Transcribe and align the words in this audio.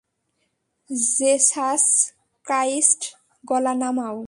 Jesus 1.15 1.85
Christ, 2.45 3.01
গলা 3.43 3.73
নামাও। 3.81 4.17